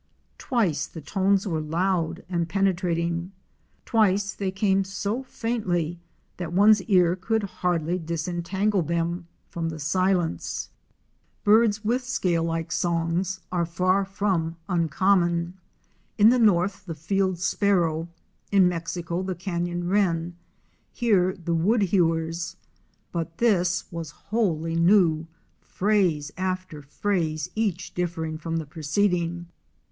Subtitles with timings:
[0.39, 3.33] Twice the tones were loud and penetrating,
[3.85, 5.99] twice they came so faintly
[6.37, 10.69] that one's ear could hardly disentangle them from the silence.
[11.43, 11.77] 310 OUR SEARCH FOR A WILDERNESS.
[11.77, 15.53] Birds with scale like songs are far from uncommon:
[16.17, 18.09] in the north the Field Sparrow;
[18.51, 20.35] in Mexico the Canyon Wren;
[20.91, 22.55] here the Woodhewers,
[23.11, 25.27] but this was wholly new,
[25.59, 29.45] phrase after phrase each differing from the preceding.